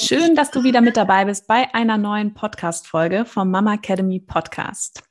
[0.00, 5.02] Schön, dass du wieder mit dabei bist bei einer neuen Podcast-Folge vom Mama Academy Podcast.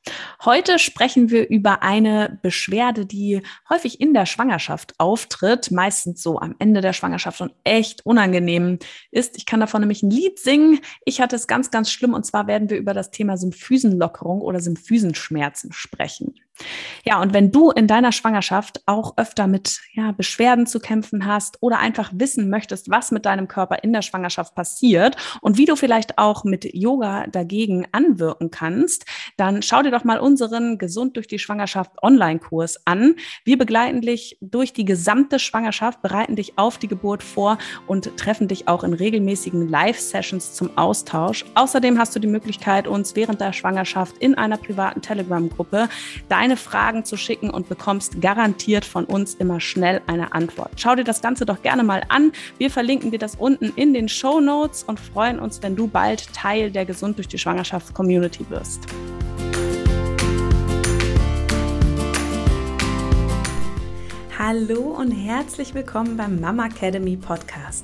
[0.46, 6.56] Heute sprechen wir über eine Beschwerde, die häufig in der Schwangerschaft auftritt, meistens so am
[6.58, 8.80] Ende der Schwangerschaft und echt unangenehm
[9.12, 9.36] ist.
[9.36, 10.80] Ich kann davon nämlich ein Lied singen.
[11.04, 14.62] Ich hatte es ganz, ganz schlimm und zwar werden wir über das Thema Symphysenlockerung oder
[14.62, 16.36] Symphysenschmerzen sprechen.
[17.06, 21.58] Ja, und wenn du in deiner Schwangerschaft auch öfter mit ja, Beschwerden zu kämpfen hast
[21.62, 25.76] oder einfach wissen möchtest, was mit deinem Körper in der Schwangerschaft passiert und wie du
[25.76, 29.06] vielleicht auch mit Yoga dagegen anwirken kannst,
[29.38, 33.16] dann schau dir doch mal unseren Gesund durch die Schwangerschaft Online-Kurs an.
[33.44, 38.48] Wir begleiten dich durch die gesamte Schwangerschaft, bereiten dich auf die Geburt vor und treffen
[38.48, 41.46] dich auch in regelmäßigen Live-Sessions zum Austausch.
[41.56, 45.90] Außerdem hast du die Möglichkeit, uns während der Schwangerschaft in einer privaten Telegram-Gruppe
[46.30, 50.72] deine deine Fragen zu schicken und bekommst garantiert von uns immer schnell eine Antwort.
[50.78, 52.32] Schau dir das Ganze doch gerne mal an.
[52.58, 56.32] Wir verlinken dir das unten in den Show Notes und freuen uns, wenn du bald
[56.32, 58.80] Teil der Gesund durch die Schwangerschaft Community wirst.
[64.40, 67.84] Hallo und herzlich willkommen beim Mama Academy Podcast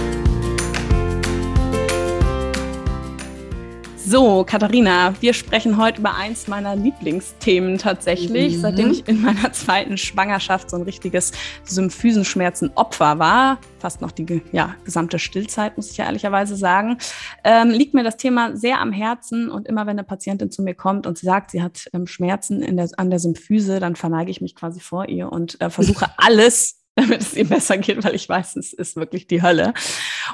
[4.03, 8.61] So, Katharina, wir sprechen heute über eins meiner Lieblingsthemen tatsächlich, mhm.
[8.61, 11.31] seitdem ich in meiner zweiten Schwangerschaft so ein richtiges
[11.65, 13.59] Symphysenschmerzen-Opfer war.
[13.79, 16.97] Fast noch die ja, gesamte Stillzeit, muss ich ja ehrlicherweise sagen.
[17.43, 20.73] Ähm, liegt mir das Thema sehr am Herzen und immer wenn eine Patientin zu mir
[20.73, 24.41] kommt und sie sagt, sie hat ähm, Schmerzen der, an der Symphyse, dann verneige ich
[24.41, 28.27] mich quasi vor ihr und äh, versuche alles damit es ihm besser geht, weil ich
[28.27, 29.73] weiß, es ist wirklich die Hölle.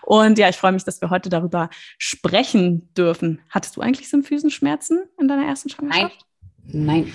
[0.03, 3.41] Und ja, ich freue mich, dass wir heute darüber sprechen dürfen.
[3.49, 6.25] Hattest du eigentlich Symphysenschmerzen in deiner ersten Schwangerschaft?
[6.63, 7.13] Nein, nein.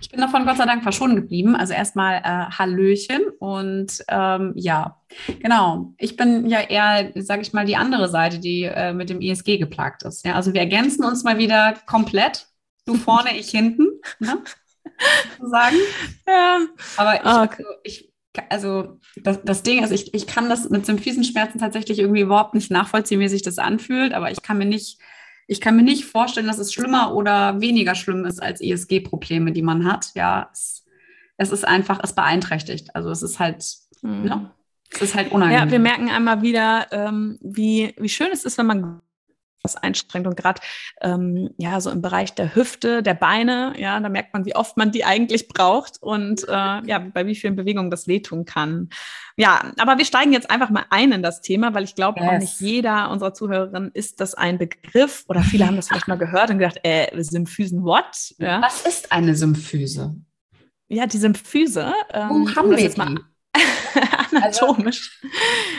[0.00, 1.54] Ich bin davon Gott sei Dank verschont geblieben.
[1.54, 4.96] Also erstmal äh, Hallöchen und ähm, ja,
[5.40, 5.94] genau.
[5.98, 9.58] Ich bin ja eher, sage ich mal, die andere Seite, die äh, mit dem ISG
[9.58, 10.26] geplagt ist.
[10.26, 12.48] Ja, also wir ergänzen uns mal wieder komplett.
[12.86, 13.86] Du vorne, ich hinten.
[14.18, 14.38] Ne?
[15.40, 15.76] sagen.
[16.26, 16.60] Ja.
[16.96, 17.64] Aber ich, ah, okay.
[17.64, 18.09] also, ich
[18.48, 22.70] also das, das Ding ist, ich, ich kann das mit Symphysenschmerzen tatsächlich irgendwie überhaupt nicht
[22.70, 24.98] nachvollziehen, wie sich das anfühlt, aber ich kann mir nicht,
[25.46, 29.62] ich kann mir nicht vorstellen, dass es schlimmer oder weniger schlimm ist als ESG-Probleme, die
[29.62, 30.12] man hat.
[30.14, 30.86] Ja, es,
[31.36, 32.94] es, ist einfach, es beeinträchtigt.
[32.94, 33.64] Also es ist halt,
[34.02, 34.22] mhm.
[34.22, 34.50] ne?
[34.92, 35.66] Es ist halt unangenehm.
[35.66, 39.00] Ja, wir merken einmal wieder, ähm, wie, wie schön es ist, wenn man
[39.62, 40.26] was einschränkt.
[40.26, 40.60] Und gerade
[41.00, 44.76] ähm, ja, so im Bereich der Hüfte, der Beine, ja, da merkt man, wie oft
[44.76, 48.90] man die eigentlich braucht und äh, ja, bei wie vielen Bewegungen das wehtun kann.
[49.36, 52.28] Ja, aber wir steigen jetzt einfach mal ein in das Thema, weil ich glaube, yes.
[52.28, 56.18] auch nicht jeder unserer Zuhörerinnen ist das ein Begriff oder viele haben das vielleicht mal
[56.18, 58.34] gehört und gedacht, äh, Symphysen what?
[58.38, 58.60] Ja.
[58.62, 60.14] Was ist eine Symphyse?
[60.88, 61.92] Ja, die Symphyse.
[62.12, 63.14] Ähm, Wo haben wir jetzt mal
[64.36, 65.20] anatomisch.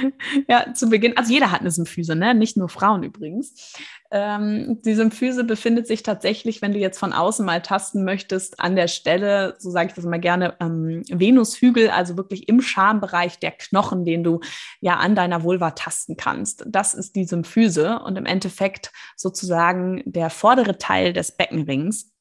[0.01, 2.33] Also, ja, zu Beginn, also jeder hat eine Symphyse, ne?
[2.33, 3.73] nicht nur Frauen übrigens.
[4.11, 8.75] Ähm, die Symphyse befindet sich tatsächlich, wenn du jetzt von außen mal tasten möchtest, an
[8.75, 13.51] der Stelle, so sage ich das immer gerne, ähm, Venushügel, also wirklich im Schambereich der
[13.51, 14.41] Knochen, den du
[14.81, 16.65] ja an deiner Vulva tasten kannst.
[16.67, 22.11] Das ist die Symphyse und im Endeffekt sozusagen der vordere Teil des Beckenrings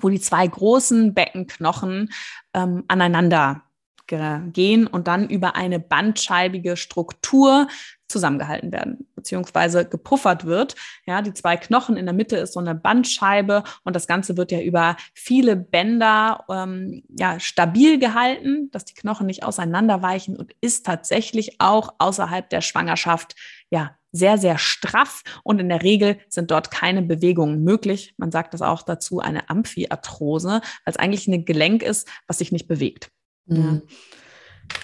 [0.00, 2.10] wo die zwei großen Beckenknochen
[2.54, 3.62] ähm, aneinander
[4.08, 7.68] gehen und dann über eine bandscheibige Struktur
[8.08, 10.74] zusammengehalten werden, beziehungsweise gepuffert wird.
[11.06, 14.50] Ja, die zwei Knochen in der Mitte ist so eine Bandscheibe und das Ganze wird
[14.50, 20.86] ja über viele Bänder ähm, ja, stabil gehalten, dass die Knochen nicht auseinanderweichen und ist
[20.86, 23.34] tatsächlich auch außerhalb der Schwangerschaft
[23.70, 28.14] ja sehr, sehr straff und in der Regel sind dort keine Bewegungen möglich.
[28.16, 32.50] Man sagt das auch dazu eine Amphiarthrose, weil es eigentlich ein Gelenk ist, was sich
[32.50, 33.10] nicht bewegt.
[33.48, 33.82] Mhm.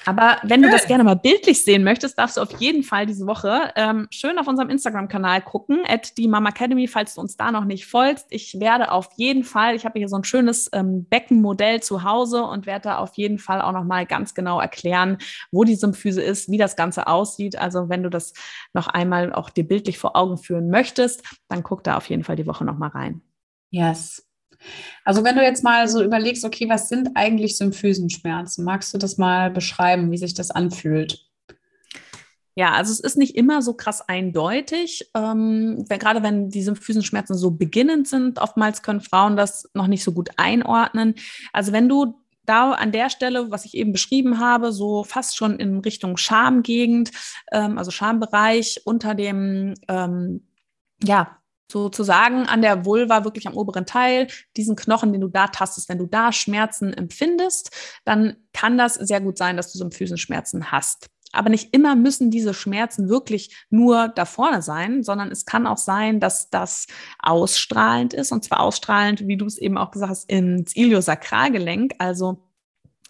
[0.07, 3.27] Aber wenn du das gerne mal bildlich sehen möchtest, darfst du auf jeden Fall diese
[3.27, 7.51] Woche ähm, schön auf unserem Instagram-Kanal gucken, at die Mama Academy, falls du uns da
[7.51, 8.27] noch nicht folgst.
[8.31, 12.45] Ich werde auf jeden Fall, ich habe hier so ein schönes ähm, Beckenmodell zu Hause
[12.45, 15.19] und werde da auf jeden Fall auch noch mal ganz genau erklären,
[15.51, 17.57] wo die Symphyse ist, wie das Ganze aussieht.
[17.57, 18.35] Also wenn du das
[18.73, 22.37] noch einmal auch dir bildlich vor Augen führen möchtest, dann guck da auf jeden Fall
[22.37, 23.23] die Woche noch mal rein.
[23.71, 24.24] Yes.
[25.05, 28.65] Also wenn du jetzt mal so überlegst, okay, was sind eigentlich Symphysenschmerzen?
[28.65, 31.27] Magst du das mal beschreiben, wie sich das anfühlt?
[32.57, 35.11] Ja, also es ist nicht immer so krass eindeutig.
[35.15, 40.05] Ähm, wenn, gerade wenn diese Füßenschmerzen so beginnend sind, oftmals können Frauen das noch nicht
[40.05, 41.17] so gut einordnen.
[41.53, 45.59] Also wenn du da an der Stelle, was ich eben beschrieben habe, so fast schon
[45.59, 47.11] in Richtung Schamgegend,
[47.53, 50.47] ähm, also Schambereich unter dem, ähm,
[51.03, 51.39] ja,
[51.71, 55.99] sozusagen an der Vulva, wirklich am oberen Teil, diesen Knochen, den du da tastest, wenn
[55.99, 57.71] du da Schmerzen empfindest,
[58.05, 61.09] dann kann das sehr gut sein, dass du so Füßenschmerzen hast.
[61.33, 65.79] Aber nicht immer müssen diese Schmerzen wirklich nur da vorne sein, sondern es kann auch
[65.79, 66.87] sein, dass das
[67.19, 72.45] ausstrahlend ist und zwar ausstrahlend, wie du es eben auch gesagt hast, ins Iliosakralgelenk, also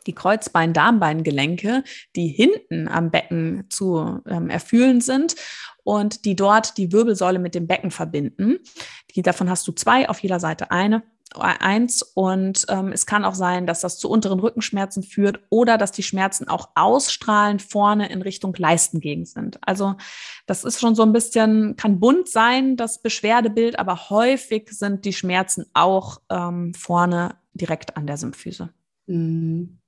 [0.07, 1.83] die Kreuzbein-Darmbein-Gelenke,
[2.15, 5.35] die hinten am Becken zu ähm, erfühlen sind
[5.85, 8.59] und die dort die Wirbelsäule mit dem Becken verbinden.
[9.15, 11.03] Die, davon hast du zwei, auf jeder Seite eine
[11.41, 15.93] eins und ähm, es kann auch sein, dass das zu unteren Rückenschmerzen führt oder dass
[15.93, 19.59] die Schmerzen auch ausstrahlend vorne in Richtung Leistengegend sind.
[19.63, 19.97] Also
[20.47, 25.13] das ist schon so ein bisschen, kann bunt sein, das Beschwerdebild, aber häufig sind die
[25.13, 28.71] Schmerzen auch ähm, vorne direkt an der Symphyse.
[29.07, 29.79] Mhm.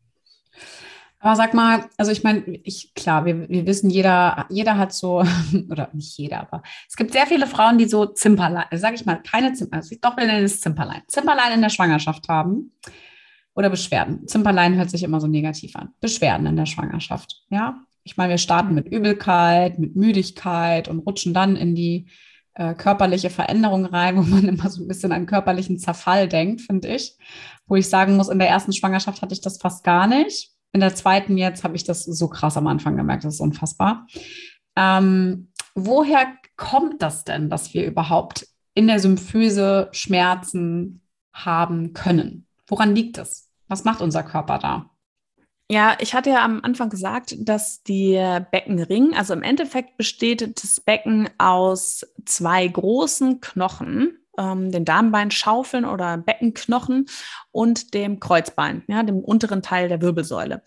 [1.26, 5.25] Aber sag mal, also ich meine, ich, klar, wir, wir wissen, jeder, jeder hat so,
[5.70, 9.20] oder nicht jeder, aber es gibt sehr viele Frauen, die so Zimperlein, sage ich mal,
[9.28, 12.70] keine Zimperlein, also doch, wir nennen es Zimperlein, Zimperlein in der Schwangerschaft haben
[13.56, 14.28] oder Beschwerden.
[14.28, 15.88] Zimperlein hört sich immer so negativ an.
[16.00, 17.81] Beschwerden in der Schwangerschaft, ja.
[18.05, 22.06] Ich meine, wir starten mit Übelkeit, mit Müdigkeit und rutschen dann in die
[22.55, 26.87] äh, körperliche Veränderung rein, wo man immer so ein bisschen an körperlichen Zerfall denkt, finde
[26.87, 27.19] ich.
[27.67, 30.81] Wo ich sagen muss, in der ersten Schwangerschaft hatte ich das fast gar nicht in
[30.81, 34.06] der zweiten jetzt habe ich das so krass am Anfang gemerkt, das ist unfassbar.
[34.76, 36.26] Ähm, woher
[36.56, 41.00] kommt das denn, dass wir überhaupt in der Symphyse Schmerzen
[41.32, 42.46] haben können?
[42.67, 43.49] Woran liegt es?
[43.69, 44.90] Was macht unser Körper da?
[45.70, 50.78] Ja, ich hatte ja am Anfang gesagt, dass die Beckenring, also im Endeffekt besteht das
[50.78, 57.06] Becken aus zwei großen Knochen, ähm, den Darmbeinschaufeln oder Beckenknochen
[57.53, 60.62] und dem Kreuzbein, ja, dem unteren Teil der Wirbelsäule.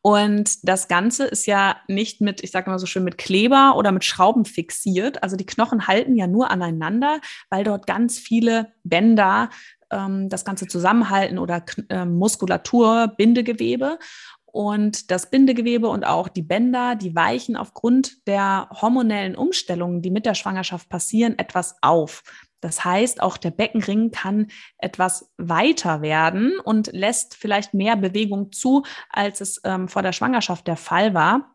[0.00, 3.92] Und das Ganze ist ja nicht mit, ich sage mal so schön, mit Kleber oder
[3.92, 5.22] mit Schrauben fixiert.
[5.22, 7.20] Also die Knochen halten ja nur aneinander,
[7.50, 9.50] weil dort ganz viele Bänder
[9.90, 13.98] ähm, das Ganze zusammenhalten oder äh, Muskulatur, Bindegewebe.
[14.44, 20.26] Und das Bindegewebe und auch die Bänder, die weichen aufgrund der hormonellen Umstellungen, die mit
[20.26, 22.22] der Schwangerschaft passieren, etwas auf.
[22.62, 24.46] Das heißt, auch der Beckenring kann
[24.78, 30.66] etwas weiter werden und lässt vielleicht mehr Bewegung zu, als es ähm, vor der Schwangerschaft
[30.66, 31.54] der Fall war.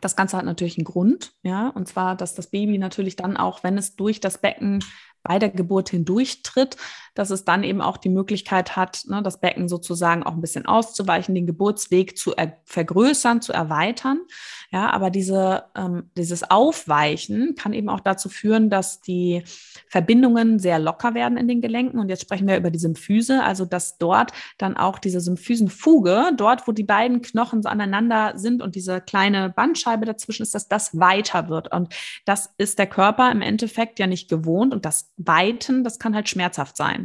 [0.00, 3.64] Das Ganze hat natürlich einen Grund, ja, und zwar, dass das Baby natürlich dann auch,
[3.64, 4.84] wenn es durch das Becken
[5.22, 6.76] bei der Geburt hindurchtritt,
[7.14, 10.66] dass es dann eben auch die Möglichkeit hat, ne, das Becken sozusagen auch ein bisschen
[10.66, 12.32] auszuweichen, den Geburtsweg zu
[12.64, 14.20] vergrößern, zu erweitern.
[14.70, 19.44] Ja, aber diese, ähm, dieses Aufweichen kann eben auch dazu führen, dass die
[19.88, 22.00] Verbindungen sehr locker werden in den Gelenken.
[22.00, 26.66] Und jetzt sprechen wir über die Symphyse, also dass dort dann auch diese Symphysenfuge, dort,
[26.66, 30.98] wo die beiden Knochen so aneinander sind und diese kleine Bandscheibe dazwischen ist, dass das
[30.98, 31.72] weiter wird.
[31.72, 31.94] Und
[32.24, 34.74] das ist der Körper im Endeffekt ja nicht gewohnt.
[34.74, 37.03] Und das Weiten, das kann halt schmerzhaft sein.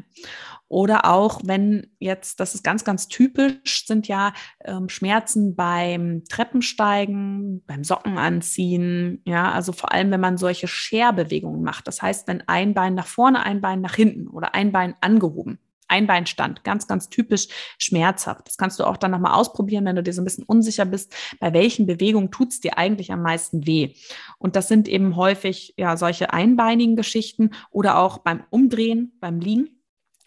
[0.68, 7.63] Oder auch, wenn jetzt, das ist ganz, ganz typisch, sind ja ähm, Schmerzen beim Treppensteigen,
[7.66, 11.88] beim Sockenanziehen, ja, also vor allem, wenn man solche Scherbewegungen macht.
[11.88, 15.60] Das heißt, wenn ein Bein nach vorne, ein Bein nach hinten oder ein Bein angehoben.
[15.90, 17.48] Einbeinstand, ganz, ganz typisch
[17.78, 18.48] schmerzhaft.
[18.48, 21.13] Das kannst du auch dann nochmal ausprobieren, wenn du dir so ein bisschen unsicher bist,
[21.39, 23.94] bei welchen Bewegungen tut es dir eigentlich am meisten weh.
[24.38, 29.78] Und das sind eben häufig ja solche einbeinigen Geschichten oder auch beim Umdrehen, beim Liegen.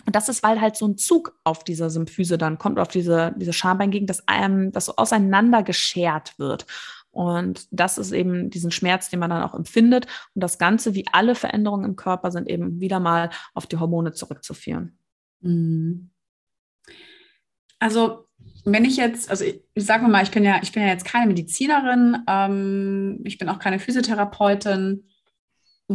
[0.07, 3.35] Und das ist, weil halt so ein Zug auf dieser Symphyse dann kommt, auf diese,
[3.37, 6.67] diese Schambeingegend, dass, ähm, das so auseinander geschert wird.
[7.11, 10.07] Und das ist eben diesen Schmerz, den man dann auch empfindet.
[10.35, 14.13] Und das Ganze, wie alle Veränderungen im Körper, sind eben wieder mal auf die Hormone
[14.13, 14.99] zurückzuführen.
[15.41, 16.11] Mhm.
[17.79, 18.29] Also,
[18.65, 21.27] wenn ich jetzt, also ich, ich mal, ich bin ja, ich bin ja jetzt keine
[21.27, 25.05] Medizinerin, ähm, ich bin auch keine Physiotherapeutin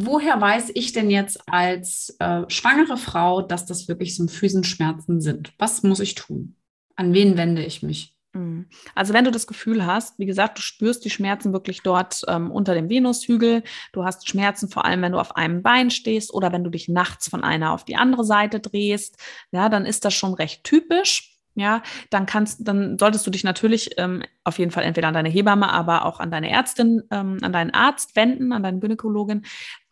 [0.05, 5.53] woher weiß ich denn jetzt als äh, schwangere Frau, dass das wirklich so Symphysenschmerzen sind?
[5.57, 6.55] Was muss ich tun?
[6.95, 8.15] An wen wende ich mich?
[8.33, 8.67] Mhm.
[8.95, 12.51] Also wenn du das Gefühl hast, wie gesagt, du spürst die Schmerzen wirklich dort ähm,
[12.51, 13.63] unter dem Venushügel,
[13.93, 16.87] du hast Schmerzen vor allem, wenn du auf einem Bein stehst oder wenn du dich
[16.87, 19.17] nachts von einer auf die andere Seite drehst,
[19.51, 23.97] ja, dann ist das schon recht typisch ja, dann kannst, dann solltest du dich natürlich
[23.97, 27.51] ähm, auf jeden Fall entweder an deine Hebamme, aber auch an deine Ärztin, ähm, an
[27.51, 29.43] deinen Arzt wenden, an deine Gynäkologin.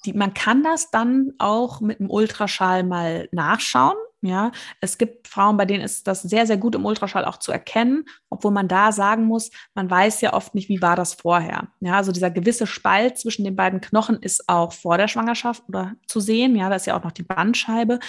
[0.06, 3.96] Die, man kann das dann auch mit einem Ultraschall mal nachschauen.
[4.22, 7.52] Ja, es gibt Frauen, bei denen ist das sehr, sehr gut im Ultraschall auch zu
[7.52, 11.68] erkennen, obwohl man da sagen muss, man weiß ja oft nicht, wie war das vorher.
[11.80, 15.94] Ja, also dieser gewisse Spalt zwischen den beiden Knochen ist auch vor der Schwangerschaft oder
[16.08, 16.56] zu sehen.
[16.56, 18.00] Ja, da ist ja auch noch die Bandscheibe.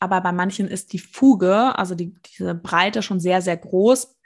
[0.00, 4.16] Aber bei manchen ist die Fuge, also die, diese Breite schon sehr, sehr groß.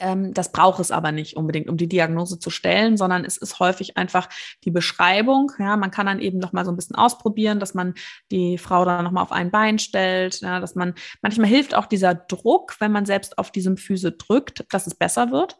[0.00, 3.58] Ähm, das braucht es aber nicht unbedingt, um die Diagnose zu stellen, sondern es ist
[3.60, 4.28] häufig einfach
[4.64, 5.52] die Beschreibung.
[5.58, 7.94] Ja, man kann dann eben noch mal so ein bisschen ausprobieren, dass man
[8.30, 11.86] die Frau dann noch mal auf ein Bein stellt, ja, dass man manchmal hilft auch
[11.86, 15.56] dieser Druck, wenn man selbst auf diesem Füße drückt, dass es besser wird.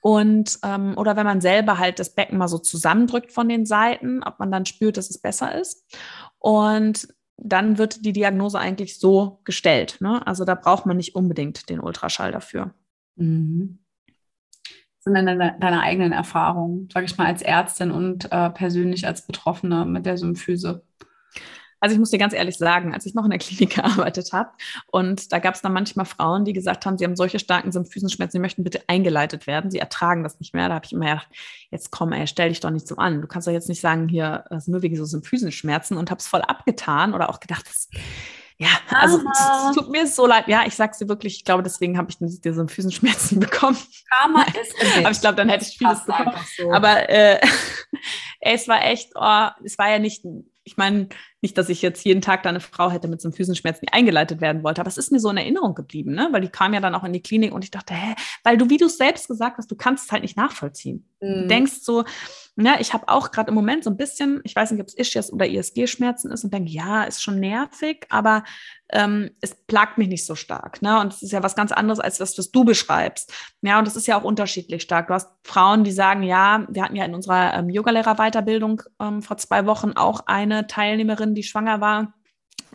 [0.00, 4.22] Und ähm, oder wenn man selber halt das Becken mal so zusammendrückt von den Seiten,
[4.22, 5.84] ob man dann spürt, dass es besser ist.
[6.38, 9.98] Und dann wird die Diagnose eigentlich so gestellt.
[10.00, 10.24] Ne?
[10.26, 12.74] Also da braucht man nicht unbedingt den Ultraschall dafür.
[13.18, 13.78] Mhm.
[15.06, 19.86] Denn deine, deine, eigenen Erfahrungen, sage ich mal, als Ärztin und äh, persönlich als Betroffene
[19.86, 20.82] mit der Symphyse?
[21.80, 24.50] Also ich muss dir ganz ehrlich sagen, als ich noch in der Klinik gearbeitet habe
[24.90, 28.32] und da gab es dann manchmal Frauen, die gesagt haben, sie haben solche starken Symphysenschmerzen,
[28.32, 30.68] sie möchten bitte eingeleitet werden, sie ertragen das nicht mehr.
[30.68, 31.28] Da habe ich immer gedacht,
[31.70, 33.22] jetzt komm, ey, stell dich doch nicht so an.
[33.22, 36.18] Du kannst doch jetzt nicht sagen, hier, das sind nur wegen so Symphysenschmerzen und habe
[36.18, 37.88] es voll abgetan oder auch gedacht, das
[38.60, 40.48] ja, also es tut mir so leid.
[40.48, 43.78] Ja, ich sag's dir wirklich, ich glaube, deswegen habe ich diese Füßenschmerzen bekommen.
[44.10, 46.34] Karma ist Aber ich glaube, dann hätte ich vieles bekommen.
[46.56, 46.72] So.
[46.72, 47.40] Aber äh,
[48.40, 50.24] es war echt, oh, es war ja nicht,
[50.64, 51.08] ich meine,
[51.40, 53.92] nicht, dass ich jetzt jeden Tag da eine Frau hätte mit so einem Füßenschmerzen, die
[53.92, 56.28] eingeleitet werden wollte, aber es ist mir so in Erinnerung geblieben, ne?
[56.32, 58.68] weil die kam ja dann auch in die Klinik und ich dachte, hä, weil du,
[58.70, 61.08] wie du es selbst gesagt hast, du kannst es halt nicht nachvollziehen.
[61.20, 61.42] Mhm.
[61.42, 62.04] Du denkst so,
[62.60, 64.94] ja, ich habe auch gerade im Moment so ein bisschen, ich weiß nicht, ob es
[64.94, 68.42] Ischias oder ISG-Schmerzen ist und denke, ja, ist schon nervig, aber
[68.90, 70.82] ähm, es plagt mich nicht so stark.
[70.82, 70.98] Ne?
[71.00, 73.32] Und es ist ja was ganz anderes, als das, was du beschreibst.
[73.62, 75.06] Ja, und es ist ja auch unterschiedlich stark.
[75.06, 79.36] Du hast Frauen, die sagen, ja, wir hatten ja in unserer ähm, Yogalehrer-Weiterbildung ähm, vor
[79.36, 82.12] zwei Wochen auch eine Teilnehmerin, die schwanger war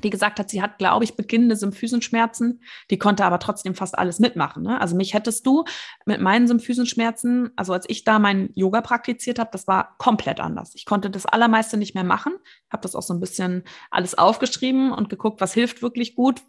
[0.02, 2.62] die gesagt hat, sie hat, glaube ich, beginnende Symphysenschmerzen.
[2.90, 4.64] Die konnte aber trotzdem fast alles mitmachen.
[4.64, 4.80] Ne?
[4.80, 5.66] Also mich hättest du
[6.06, 10.74] mit meinen Symphysenschmerzen, also als ich da mein Yoga praktiziert habe, das war komplett anders.
[10.76, 12.34] Ich konnte das allermeiste nicht mehr machen.
[12.72, 16.42] Habe das auch so ein bisschen alles aufgeschrieben und geguckt, was hilft wirklich gut,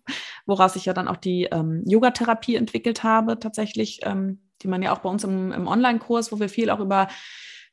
[0.46, 4.92] woraus ich ja dann auch die ähm, Yogatherapie entwickelt habe, tatsächlich, ähm, die man ja
[4.92, 7.08] auch bei uns im, im Online-Kurs, wo wir viel auch über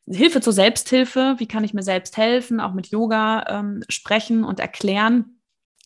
[0.07, 4.59] Hilfe zur Selbsthilfe, wie kann ich mir selbst helfen, auch mit Yoga ähm, sprechen und
[4.59, 5.40] erklären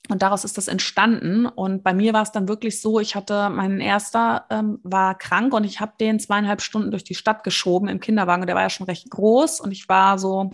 [0.09, 1.45] und daraus ist das entstanden.
[1.45, 5.53] Und bei mir war es dann wirklich so, ich hatte, mein erster ähm, war krank
[5.53, 8.45] und ich habe den zweieinhalb Stunden durch die Stadt geschoben im Kinderwagen.
[8.45, 10.51] Der war ja schon recht groß und ich war so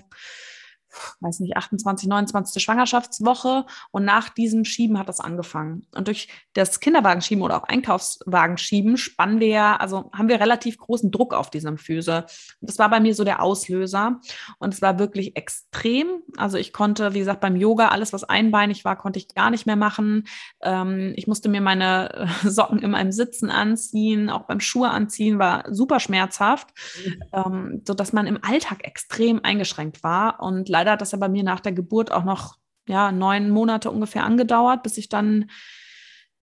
[1.19, 2.62] weiß nicht, 28, 29.
[2.62, 3.65] Schwangerschaftswoche.
[3.91, 5.88] Und nach diesem Schieben hat das angefangen.
[5.95, 11.12] Und durch das Kinderwagenschieben oder auch Einkaufswagenschieben spannen wir ja, also haben wir relativ großen
[11.12, 12.25] Druck auf diesem Füße.
[12.62, 14.19] Und das war bei mir so der Auslöser.
[14.60, 16.07] Und es war wirklich extrem.
[16.38, 19.65] Also ich konnte, wie gesagt, beim Yoga alles, was einbeinig war, konnte ich gar nicht
[19.65, 20.25] mehr machen.
[20.62, 25.63] Ähm, ich musste mir meine Socken immer im Sitzen anziehen, auch beim Schuhe anziehen, war
[25.74, 26.69] super schmerzhaft,
[27.05, 27.24] mhm.
[27.33, 30.41] ähm, sodass man im Alltag extrem eingeschränkt war.
[30.41, 32.57] Und leider leider hat das ja bei mir nach der Geburt auch noch
[32.88, 35.50] ja, neun Monate ungefähr angedauert, bis ich dann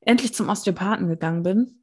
[0.02, 1.82] endlich zum Osteopathen gegangen bin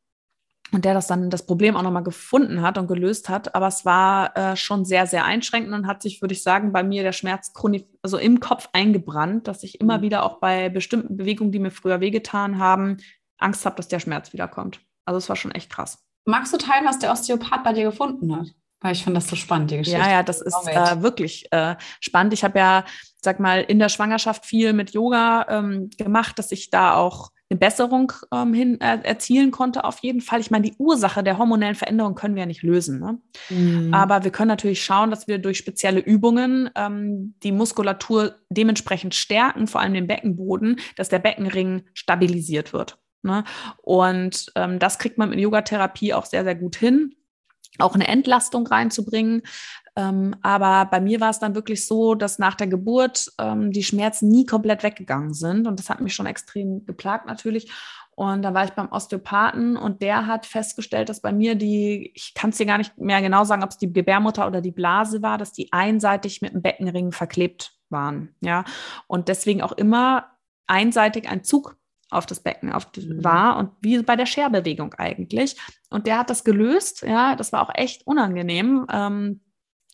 [0.72, 3.56] und der das dann das Problem auch nochmal gefunden hat und gelöst hat.
[3.56, 6.84] Aber es war äh, schon sehr, sehr einschränkend und hat sich, würde ich sagen, bei
[6.84, 10.02] mir der Schmerz chronisch, also im Kopf eingebrannt, dass ich immer mhm.
[10.04, 12.98] wieder auch bei bestimmten Bewegungen, die mir früher wehgetan haben,
[13.38, 14.80] Angst habe, dass der Schmerz wiederkommt.
[15.06, 16.06] Also es war schon echt krass.
[16.26, 18.48] Magst du teilen, was der Osteopath bei dir gefunden hat?
[18.84, 19.98] Weil ich finde das so spannend, die Geschichte.
[20.00, 22.34] Ja, ja, das ist äh, wirklich äh, spannend.
[22.34, 22.84] Ich habe ja,
[23.22, 27.60] sag mal, in der Schwangerschaft viel mit Yoga ähm, gemacht, dass ich da auch eine
[27.60, 30.42] Besserung ähm, hin äh, erzielen konnte, auf jeden Fall.
[30.42, 33.00] Ich meine, die Ursache der hormonellen Veränderung können wir ja nicht lösen.
[33.00, 33.20] Ne?
[33.50, 33.94] Mhm.
[33.94, 39.68] Aber wir können natürlich schauen, dass wir durch spezielle Übungen ähm, die Muskulatur dementsprechend stärken,
[39.68, 42.98] vor allem den Beckenboden, dass der Beckenring stabilisiert wird.
[43.22, 43.46] Ne?
[43.82, 47.16] Und ähm, das kriegt man mit Yogatherapie auch sehr, sehr gut hin
[47.80, 49.44] auch eine Entlastung reinzubringen.
[49.96, 53.84] Ähm, aber bei mir war es dann wirklich so, dass nach der Geburt ähm, die
[53.84, 55.68] Schmerzen nie komplett weggegangen sind.
[55.68, 57.72] Und das hat mich schon extrem geplagt natürlich.
[58.16, 62.36] Und da war ich beim Osteopathen und der hat festgestellt, dass bei mir die, ich
[62.36, 65.24] kann es dir gar nicht mehr genau sagen, ob es die Gebärmutter oder die Blase
[65.24, 68.36] war, dass die einseitig mit dem Beckenring verklebt waren.
[68.42, 68.66] Ja.
[69.08, 70.28] Und deswegen auch immer
[70.68, 71.76] einseitig ein Zug
[72.14, 73.24] auf das Becken auf, mhm.
[73.24, 75.58] war und wie bei der Scherbewegung eigentlich.
[75.90, 78.86] Und der hat das gelöst, ja, das war auch echt unangenehm.
[78.92, 79.42] Ähm,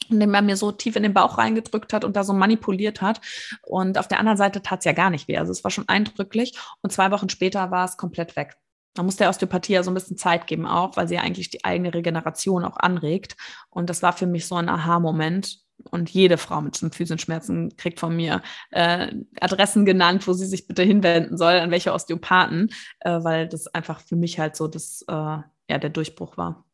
[0.09, 3.21] indem er mir so tief in den Bauch reingedrückt hat und da so manipuliert hat.
[3.63, 5.37] Und auf der anderen Seite tat es ja gar nicht weh.
[5.37, 6.57] Also es war schon eindrücklich.
[6.81, 8.55] Und zwei Wochen später war es komplett weg.
[8.97, 11.49] Man muss der Osteopathie ja so ein bisschen Zeit geben auch, weil sie ja eigentlich
[11.49, 13.35] die eigene Regeneration auch anregt.
[13.69, 15.59] Und das war für mich so ein Aha-Moment,
[15.91, 20.83] und jede Frau mit Symphysenschmerzen kriegt von mir äh, Adressen genannt, wo sie sich bitte
[20.83, 22.69] hinwenden soll, an welche Osteopathen,
[23.01, 26.65] äh, weil das einfach für mich halt so das, äh, ja, der Durchbruch war.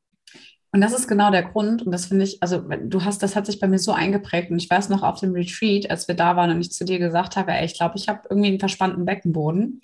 [0.75, 1.84] Und das ist genau der Grund.
[1.84, 4.51] Und das finde ich, also du hast, das hat sich bei mir so eingeprägt.
[4.51, 7.00] Und ich weiß noch auf dem Retreat, als wir da waren und ich zu dir
[7.00, 9.79] gesagt habe, ey, ich glaube, ich habe irgendwie einen verspannten Beckenboden.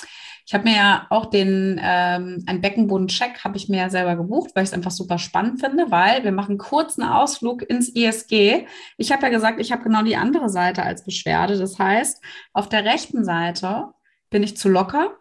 [0.46, 4.52] Ich habe mir ja auch den, ähm, einen Beckenbodencheck habe ich mir ja selber gebucht,
[4.54, 8.68] weil ich es einfach super spannend finde, weil wir machen kurz einen Ausflug ins ISG.
[8.98, 11.58] Ich habe ja gesagt, ich habe genau die andere Seite als Beschwerde.
[11.58, 12.22] Das heißt,
[12.52, 13.94] auf der rechten Seite
[14.30, 15.16] bin ich zu locker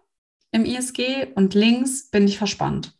[0.50, 2.99] im ISG und links bin ich verspannt.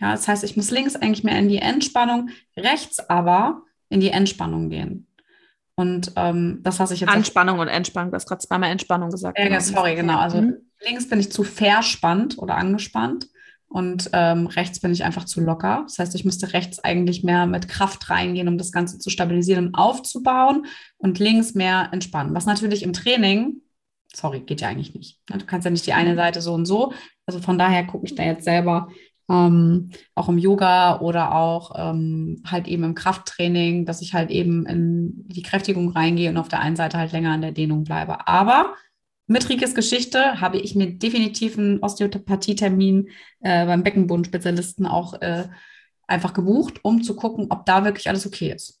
[0.00, 4.10] Ja, das heißt, ich muss links eigentlich mehr in die Entspannung, rechts aber in die
[4.10, 5.06] Entspannung gehen.
[5.74, 7.10] Und ähm, das, was ich jetzt.
[7.10, 9.38] Anspannung und Entspannung, du hast gerade zweimal Entspannung gesagt.
[9.38, 9.60] Äh, genau.
[9.60, 10.18] Sorry, genau.
[10.18, 10.56] Also mhm.
[10.84, 13.28] links bin ich zu verspannt oder angespannt
[13.68, 15.82] und ähm, rechts bin ich einfach zu locker.
[15.84, 19.68] Das heißt, ich müsste rechts eigentlich mehr mit Kraft reingehen, um das Ganze zu stabilisieren
[19.68, 22.34] und aufzubauen und links mehr entspannen.
[22.34, 23.60] Was natürlich im Training,
[24.12, 25.20] sorry, geht ja eigentlich nicht.
[25.26, 26.16] Du kannst ja nicht die eine mhm.
[26.16, 26.92] Seite so und so.
[27.26, 28.88] Also von daher gucke ich da jetzt selber,
[29.28, 34.66] ähm, auch im Yoga oder auch ähm, halt eben im Krafttraining, dass ich halt eben
[34.66, 38.26] in die Kräftigung reingehe und auf der einen Seite halt länger an der Dehnung bleibe.
[38.26, 38.74] Aber
[39.26, 45.48] mit Rikes Geschichte habe ich mir definitiv einen Osteopathie-Termin äh, beim Beckenbodenspezialisten auch äh,
[46.06, 48.80] einfach gebucht, um zu gucken, ob da wirklich alles okay ist.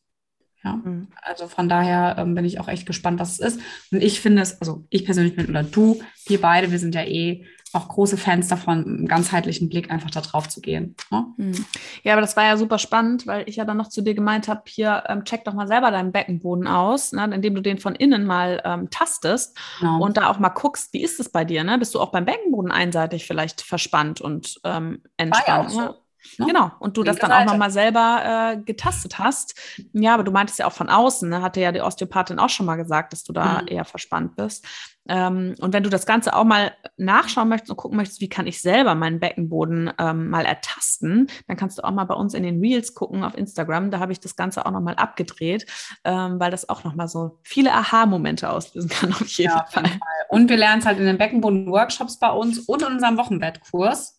[0.64, 1.08] Ja, mhm.
[1.22, 3.60] also von daher ähm, bin ich auch echt gespannt, was es ist.
[3.92, 7.04] Und ich finde es, also ich persönlich bin oder du, wir beide, wir sind ja
[7.04, 7.44] eh
[7.74, 10.96] auch große Fans davon, einen ganzheitlichen Blick einfach da drauf zu gehen.
[11.10, 11.26] Ne?
[11.36, 11.64] Hm.
[12.02, 14.48] Ja, aber das war ja super spannend, weil ich ja dann noch zu dir gemeint
[14.48, 17.94] habe, hier ähm, check doch mal selber deinen Beckenboden aus, ne, indem du den von
[17.94, 20.02] innen mal ähm, tastest genau.
[20.02, 21.64] und da auch mal guckst, wie ist es bei dir?
[21.64, 21.78] Ne?
[21.78, 25.74] Bist du auch beim Beckenboden einseitig vielleicht verspannt und ähm, entspannt?
[25.74, 26.07] War ja auch so.
[26.38, 26.46] Ne?
[26.46, 29.54] Genau, und du das dann auch nochmal selber äh, getastet hast.
[29.92, 31.42] Ja, aber du meintest ja auch von außen, ne?
[31.42, 33.68] hatte ja die Osteopathin auch schon mal gesagt, dass du da mhm.
[33.68, 34.64] eher verspannt bist.
[35.08, 38.46] Ähm, und wenn du das Ganze auch mal nachschauen möchtest und gucken möchtest, wie kann
[38.46, 42.42] ich selber meinen Beckenboden ähm, mal ertasten, dann kannst du auch mal bei uns in
[42.42, 43.90] den Reels gucken auf Instagram.
[43.90, 45.66] Da habe ich das Ganze auch nochmal abgedreht,
[46.04, 49.84] ähm, weil das auch nochmal so viele Aha-Momente auslösen kann auf jeden, ja, Fall.
[49.84, 49.98] Fall.
[50.28, 54.17] Und wir lernen es halt in den Beckenboden-Workshops bei uns und in unserem Wochenbettkurs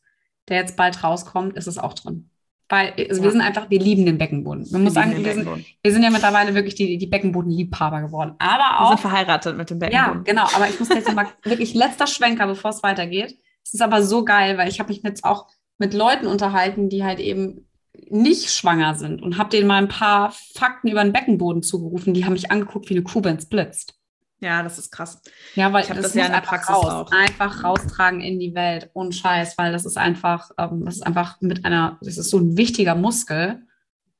[0.49, 2.29] der jetzt bald rauskommt, ist es auch drin.
[2.69, 3.23] Weil also ja.
[3.23, 4.67] wir sind einfach, wir lieben den Beckenboden.
[4.71, 5.47] Man muss sagen, wir sind,
[5.81, 8.35] wir sind, ja mittlerweile wirklich die, die Beckenbodenliebhaber geworden.
[8.37, 8.91] Aber auch.
[8.91, 10.17] Wir sind verheiratet mit dem Beckenboden.
[10.17, 10.43] Ja, genau.
[10.53, 13.37] Aber ich muss jetzt mal wirklich letzter Schwenker, bevor es weitergeht.
[13.65, 15.47] Es ist aber so geil, weil ich habe mich jetzt auch
[15.79, 17.65] mit Leuten unterhalten, die halt eben
[18.07, 22.13] nicht schwanger sind und habe denen mal ein paar Fakten über den Beckenboden zugerufen.
[22.13, 23.98] Die haben mich angeguckt wie eine Kuh, wenn es blitzt.
[24.41, 25.21] Ja, das ist krass.
[25.55, 27.11] Ja, weil ich das, das ja in der Praxis raus, auch.
[27.11, 31.41] Einfach raustragen in die Welt und Scheiß, weil das ist einfach, ähm, das ist einfach
[31.41, 33.63] mit einer, das ist so ein wichtiger Muskel,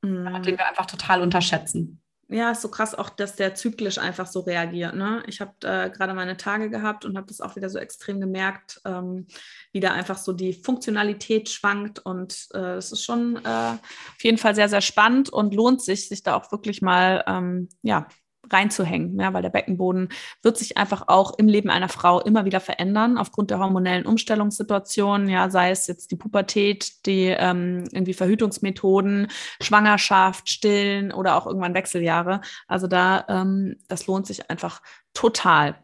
[0.02, 0.42] mm.
[0.42, 2.00] den wir einfach total unterschätzen.
[2.32, 4.94] Ja, ist so krass auch, dass der zyklisch einfach so reagiert.
[4.94, 5.20] Ne?
[5.26, 8.80] Ich habe äh, gerade meine Tage gehabt und habe das auch wieder so extrem gemerkt,
[8.84, 9.26] ähm,
[9.72, 11.98] wie da einfach so die Funktionalität schwankt.
[11.98, 16.08] Und äh, es ist schon äh, auf jeden Fall sehr, sehr spannend und lohnt sich,
[16.08, 18.06] sich da auch wirklich mal ähm, ja,
[18.52, 20.08] reinzuhängen, ja, weil der Beckenboden
[20.42, 25.28] wird sich einfach auch im Leben einer Frau immer wieder verändern aufgrund der hormonellen Umstellungssituation,
[25.28, 29.28] ja, sei es jetzt die Pubertät, die ähm, irgendwie Verhütungsmethoden,
[29.60, 32.40] Schwangerschaft, Stillen oder auch irgendwann Wechseljahre.
[32.66, 34.82] Also da, ähm, das lohnt sich einfach
[35.14, 35.76] total.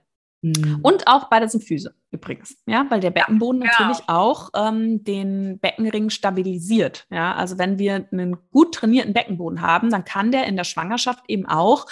[0.43, 0.81] Mhm.
[0.83, 5.59] Und auch bei der Symphyse übrigens, ja, weil der Beckenboden ja, natürlich auch ähm, den
[5.59, 7.07] Beckenring stabilisiert.
[7.11, 11.25] Ja, also wenn wir einen gut trainierten Beckenboden haben, dann kann der in der Schwangerschaft
[11.29, 11.87] eben auch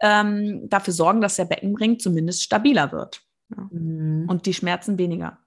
[0.00, 3.22] ähm, dafür sorgen, dass der Beckenring zumindest stabiler wird
[3.54, 3.68] ja.
[3.70, 4.26] mhm.
[4.28, 5.38] und die Schmerzen weniger.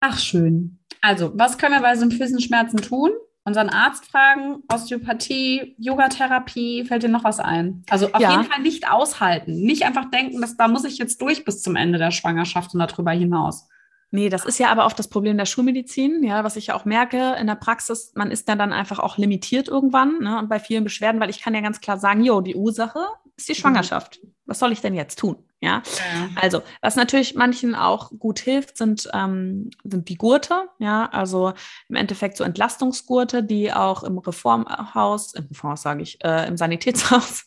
[0.00, 0.78] Ach schön.
[1.00, 3.10] Also, was können wir bei Symphysenschmerzen tun?
[3.46, 7.84] Unseren Arzt fragen, Osteopathie, Yogatherapie, fällt dir noch was ein?
[7.88, 8.32] Also auf ja.
[8.32, 9.62] jeden Fall nicht aushalten.
[9.62, 12.80] Nicht einfach denken, dass da muss ich jetzt durch bis zum Ende der Schwangerschaft und
[12.80, 13.68] darüber hinaus.
[14.10, 16.84] Nee, das ist ja aber auch das Problem der Schulmedizin, ja, was ich ja auch
[16.84, 20.60] merke in der Praxis, man ist dann, dann einfach auch limitiert irgendwann, ne, und bei
[20.60, 23.00] vielen Beschwerden, weil ich kann ja ganz klar sagen, jo, die Ursache
[23.36, 23.56] ist die mhm.
[23.56, 24.20] Schwangerschaft.
[24.44, 25.36] Was soll ich denn jetzt tun?
[25.60, 25.82] Ja?
[25.98, 26.28] ja?
[26.40, 31.52] also was natürlich manchen auch gut hilft, sind, ähm, sind die Gurte, ja, also
[31.88, 37.46] im Endeffekt so Entlastungsgurte, die auch im Reformhaus, im Reformhaus sage ich, äh, im Sanitätshaus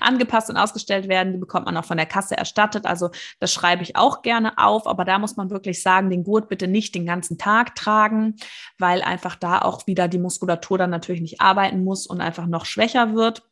[0.00, 1.32] angepasst und ausgestellt werden.
[1.32, 2.86] Die bekommt man auch von der Kasse erstattet.
[2.86, 4.86] Also das schreibe ich auch gerne auf.
[4.86, 8.36] Aber da muss man wirklich sagen, den Gurt bitte nicht den ganzen Tag tragen,
[8.78, 12.66] weil einfach da auch wieder die Muskulatur dann natürlich nicht arbeiten muss und einfach noch
[12.66, 13.42] schwächer wird.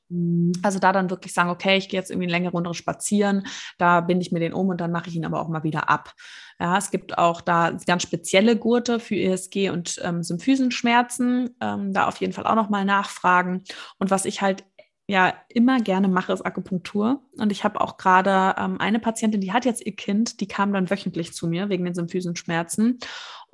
[0.62, 3.46] Also da dann wirklich sagen, okay, ich gehe jetzt irgendwie eine längere Runde spazieren,
[3.78, 5.88] da binde ich mir den um und dann mache ich ihn aber auch mal wieder
[5.88, 6.12] ab.
[6.60, 11.56] Ja, es gibt auch da ganz spezielle Gurte für ESG und ähm, Symphysenschmerzen.
[11.60, 13.64] Ähm, da auf jeden Fall auch nochmal nachfragen.
[13.98, 14.64] Und was ich halt
[15.12, 17.22] ja immer gerne mache, ist Akupunktur.
[17.38, 20.72] Und ich habe auch gerade ähm, eine Patientin, die hat jetzt ihr Kind, die kam
[20.72, 22.98] dann wöchentlich zu mir wegen den Symphysenschmerzen.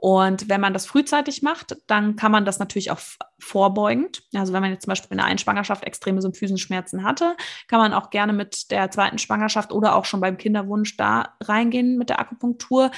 [0.00, 3.00] Und wenn man das frühzeitig macht, dann kann man das natürlich auch
[3.40, 4.22] vorbeugend.
[4.32, 7.92] Also wenn man jetzt zum Beispiel in der einen Schwangerschaft extreme Symphysenschmerzen hatte, kann man
[7.92, 12.20] auch gerne mit der zweiten Schwangerschaft oder auch schon beim Kinderwunsch da reingehen mit der
[12.20, 12.92] Akupunktur.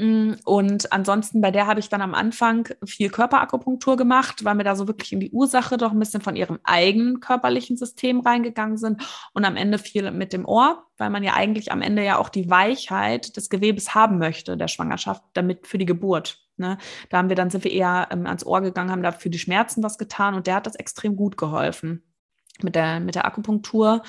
[0.00, 4.64] Mm, und ansonsten, bei der habe ich dann am Anfang viel Körperakupunktur gemacht, weil wir
[4.64, 8.78] da so wirklich in die Ursache doch ein bisschen von ihrem eigenen körperlichen System reingegangen
[8.78, 9.02] sind
[9.34, 12.30] und am Ende viel mit dem Ohr, weil man ja eigentlich am Ende ja auch
[12.30, 16.38] die Weichheit des Gewebes haben möchte der Schwangerschaft, damit für die Geburt.
[16.56, 16.78] Ne?
[17.10, 19.38] Da haben wir dann sind wir eher ähm, ans Ohr gegangen, haben da für die
[19.38, 22.02] Schmerzen was getan und der hat das extrem gut geholfen
[22.62, 24.02] mit der, mit der Akupunktur.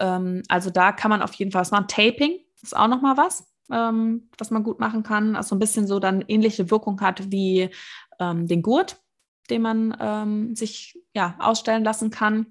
[0.00, 1.88] Ähm, also da kann man auf jeden Fall was machen.
[1.88, 5.36] Taping ist auch noch mal was ähm, was man gut machen kann.
[5.36, 7.70] Also ein bisschen so dann ähnliche Wirkung hat wie
[8.18, 9.00] ähm, den Gurt,
[9.50, 12.46] den man ähm, sich ja, ausstellen lassen kann.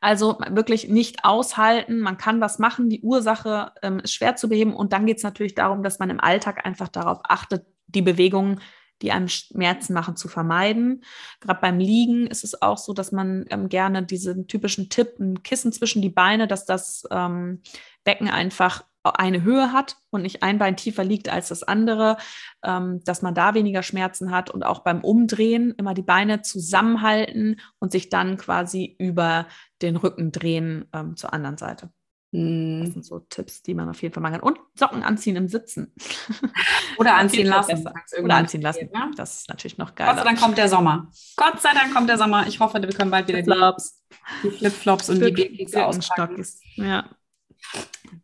[0.00, 4.74] Also wirklich nicht aushalten, man kann was machen, die Ursache ähm, ist schwer zu beheben
[4.74, 8.60] und dann geht es natürlich darum, dass man im Alltag einfach darauf achtet, die Bewegungen
[9.02, 11.04] die einem Schmerzen machen, zu vermeiden.
[11.40, 15.42] Gerade beim Liegen ist es auch so, dass man ähm, gerne diesen typischen Tipp, ein
[15.42, 17.62] Kissen zwischen die Beine, dass das ähm,
[18.04, 22.16] Becken einfach eine Höhe hat und nicht ein Bein tiefer liegt als das andere,
[22.62, 27.60] ähm, dass man da weniger Schmerzen hat und auch beim Umdrehen immer die Beine zusammenhalten
[27.78, 29.46] und sich dann quasi über
[29.82, 31.90] den Rücken drehen ähm, zur anderen Seite.
[32.32, 32.84] Mm.
[32.84, 34.42] Das sind so Tipps, die man auf jeden Fall machen kann.
[34.42, 35.92] Und Socken anziehen im Sitzen.
[36.98, 37.88] Oder anziehen lassen.
[38.22, 38.80] Oder anziehen lassen.
[38.80, 39.10] Geht, ne?
[39.16, 40.08] Das ist natürlich noch geil.
[40.08, 41.10] Gott sei Dank kommt der Sommer.
[41.36, 42.46] Gott sei Dank kommt der Sommer.
[42.46, 44.02] Ich hoffe, wir können bald wieder Flip-Flops.
[44.44, 46.46] die Flipflops und die Babys auspacken.
[46.76, 47.08] Ja.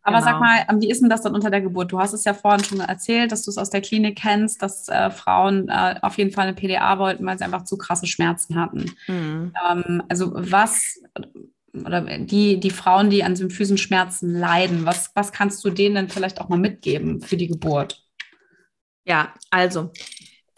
[0.03, 0.31] Aber genau.
[0.31, 1.93] sag mal, ähm, wie ist denn das dann unter der Geburt?
[1.93, 4.89] Du hast es ja vorhin schon erzählt, dass du es aus der Klinik kennst, dass
[4.89, 8.57] äh, Frauen äh, auf jeden Fall eine PDA wollten, weil sie einfach zu krasse Schmerzen
[8.57, 8.93] hatten.
[9.07, 9.53] Mhm.
[9.69, 11.01] Ähm, also was
[11.85, 16.41] oder die, die Frauen, die an Symphysenschmerzen leiden, was, was kannst du denen denn vielleicht
[16.41, 18.03] auch mal mitgeben für die Geburt?
[19.05, 19.93] Ja, also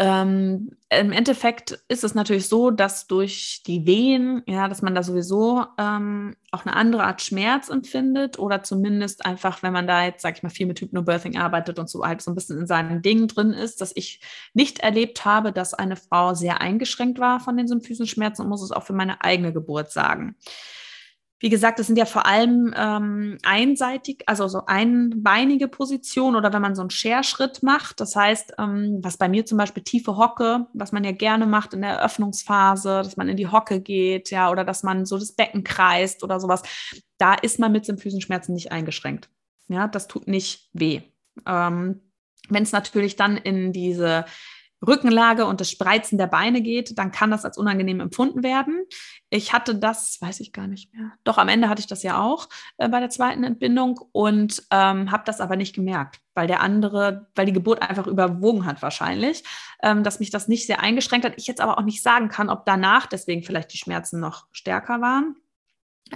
[0.00, 5.02] ähm, Im Endeffekt ist es natürlich so, dass durch die Wehen, ja, dass man da
[5.02, 10.22] sowieso ähm, auch eine andere Art Schmerz empfindet oder zumindest einfach, wenn man da jetzt,
[10.22, 13.02] sag ich mal, viel mit Hypnobirthing arbeitet und so halt so ein bisschen in seinen
[13.02, 14.20] Dingen drin ist, dass ich
[14.54, 18.70] nicht erlebt habe, dass eine Frau sehr eingeschränkt war von den Symphysenschmerzen und muss es
[18.70, 20.36] auch für meine eigene Geburt sagen.
[21.40, 26.62] Wie gesagt, das sind ja vor allem ähm, einseitig, also so einbeinige Positionen oder wenn
[26.62, 28.00] man so einen Scherschritt macht.
[28.00, 31.74] Das heißt, ähm, was bei mir zum Beispiel tiefe Hocke, was man ja gerne macht
[31.74, 35.32] in der Eröffnungsphase, dass man in die Hocke geht, ja, oder dass man so das
[35.32, 36.62] Becken kreist oder sowas.
[37.18, 39.28] Da ist man mit Symphysenschmerzen nicht eingeschränkt.
[39.68, 41.02] Ja, das tut nicht weh.
[41.46, 42.00] Ähm,
[42.48, 44.24] wenn es natürlich dann in diese
[44.86, 48.84] Rückenlage und das Spreizen der Beine geht, dann kann das als unangenehm empfunden werden.
[49.30, 51.12] Ich hatte das, weiß ich gar nicht mehr.
[51.24, 55.10] Doch am Ende hatte ich das ja auch äh, bei der zweiten Entbindung und ähm,
[55.10, 59.42] habe das aber nicht gemerkt, weil der andere, weil die Geburt einfach überwogen hat wahrscheinlich,
[59.82, 61.34] ähm, dass mich das nicht sehr eingeschränkt hat.
[61.36, 65.00] Ich jetzt aber auch nicht sagen kann, ob danach deswegen vielleicht die Schmerzen noch stärker
[65.00, 65.36] waren.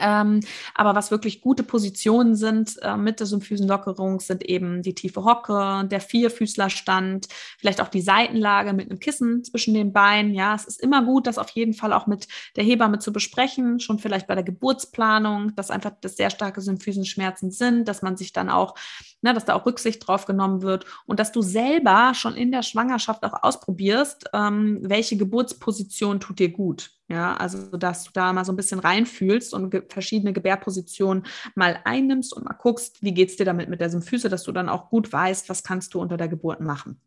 [0.00, 0.40] Ähm,
[0.74, 5.86] aber was wirklich gute Positionen sind äh, mit der Symphysenlockerung, sind eben die tiefe Hocke,
[5.90, 7.28] der Vierfüßlerstand,
[7.58, 10.34] vielleicht auch die Seitenlage mit einem Kissen zwischen den Beinen.
[10.34, 13.80] Ja, es ist immer gut, das auf jeden Fall auch mit der Hebamme zu besprechen,
[13.80, 18.32] schon vielleicht bei der Geburtsplanung, dass einfach das sehr starke Symphysenschmerzen sind, dass man sich
[18.32, 18.74] dann auch,
[19.22, 22.62] ne, dass da auch Rücksicht drauf genommen wird und dass du selber schon in der
[22.62, 26.90] Schwangerschaft auch ausprobierst, ähm, welche Geburtsposition tut dir gut.
[27.08, 31.78] Ja, also dass du da mal so ein bisschen reinfühlst und ge verschiedene Gebärpositionen mal
[31.84, 34.68] einnimmst und mal guckst, wie geht es dir damit mit der Symphyse, dass du dann
[34.68, 37.00] auch gut weißt, was kannst du unter der Geburt machen.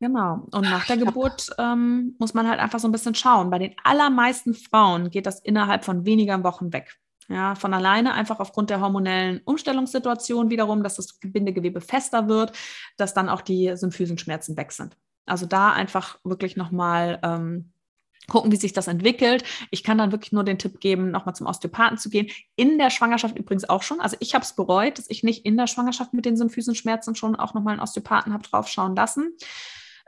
[0.00, 0.46] Genau.
[0.50, 3.50] Und nach der Geburt ähm, muss man halt einfach so ein bisschen schauen.
[3.50, 6.98] Bei den allermeisten Frauen geht das innerhalb von weniger Wochen weg.
[7.30, 12.52] Ja, von alleine einfach aufgrund der hormonellen Umstellungssituation wiederum, dass das Bindegewebe fester wird,
[12.96, 14.96] dass dann auch die Symphysenschmerzen weg sind.
[15.26, 17.72] Also da einfach wirklich nochmal ähm,
[18.28, 19.44] gucken, wie sich das entwickelt.
[19.70, 22.26] Ich kann dann wirklich nur den Tipp geben, nochmal zum Osteopathen zu gehen.
[22.56, 24.00] In der Schwangerschaft übrigens auch schon.
[24.00, 27.36] Also ich habe es bereut, dass ich nicht in der Schwangerschaft mit den Symphysenschmerzen schon
[27.36, 29.36] auch nochmal einen Osteopathen habe draufschauen lassen.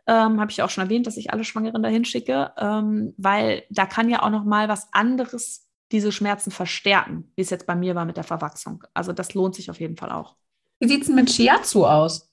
[0.09, 3.87] Ähm, habe ich auch schon erwähnt, dass ich alle Schwangeren dahin schicke, ähm, weil da
[3.87, 8.05] kann ja auch nochmal was anderes diese Schmerzen verstärken, wie es jetzt bei mir war
[8.05, 8.83] mit der Verwachsung.
[8.95, 10.37] Also das lohnt sich auf jeden Fall auch.
[10.81, 12.33] Wie sieht es mit Shiatsu aus?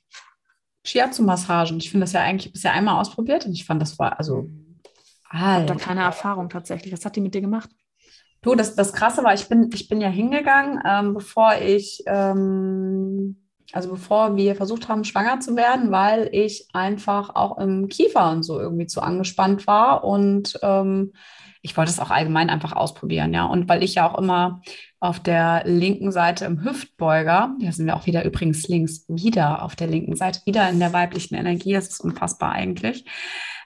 [0.85, 1.77] Shiatsu-Massagen.
[1.77, 4.49] Ich finde das ja eigentlich bisher einmal ausprobiert und ich fand, das war also
[5.31, 6.91] ich habe da keine Erfahrung tatsächlich.
[6.91, 7.69] Was hat die mit dir gemacht?
[8.41, 13.35] Du, das, das Krasse war, ich bin, ich bin ja hingegangen, ähm, bevor ich ähm,
[13.71, 18.41] Also bevor wir versucht haben, schwanger zu werden, weil ich einfach auch im Kiefer und
[18.43, 21.13] so irgendwie zu angespannt war und ähm,
[21.61, 23.45] ich wollte es auch allgemein einfach ausprobieren, ja.
[23.45, 24.61] Und weil ich ja auch immer
[24.99, 29.75] auf der linken Seite im Hüftbeuger, da sind wir auch wieder übrigens links, wieder auf
[29.75, 33.05] der linken Seite, wieder in der weiblichen Energie, das ist unfassbar eigentlich,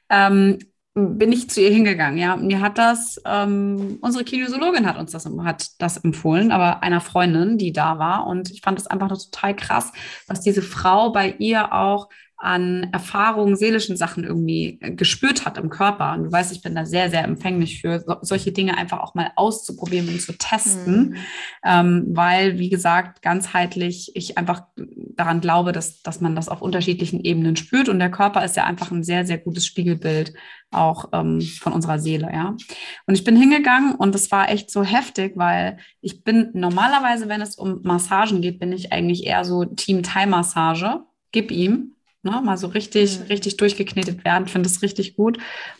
[0.10, 0.60] ähm,
[0.96, 2.20] bin ich zu ihr hingegangen.
[2.20, 7.02] Ja, mir hat das, ähm, unsere Kinesiologin hat uns das, hat das empfohlen, aber einer
[7.02, 8.28] Freundin, die da war.
[8.28, 9.92] Und ich fand das einfach total krass,
[10.28, 12.10] was diese Frau bei ihr auch
[12.44, 16.14] an Erfahrungen, seelischen Sachen irgendwie äh, gespürt hat im Körper.
[16.14, 19.16] Und du weißt, ich bin da sehr, sehr empfänglich für, so, solche Dinge einfach auch
[19.16, 21.16] mal auszuprobieren und zu testen, mhm.
[21.64, 27.22] ähm, weil, wie gesagt, ganzheitlich ich einfach daran glaube, dass, dass man das auf unterschiedlichen
[27.22, 27.88] Ebenen spürt.
[27.88, 30.34] Und der Körper ist ja einfach ein sehr, sehr gutes Spiegelbild
[30.70, 32.58] auch ähm, von unserer Seele, ja.
[33.06, 37.42] Und ich bin hingegangen und das war echt so heftig, weil ich bin normalerweise, wenn
[37.42, 41.04] es um Massagen geht, bin ich eigentlich eher so Team-Thai-Massage.
[41.32, 41.94] Gib ihm,
[42.24, 42.42] Ne?
[42.44, 43.26] Mal so richtig, mhm.
[43.26, 44.48] richtig durchgeknetet werden.
[44.48, 45.38] Finde es richtig gut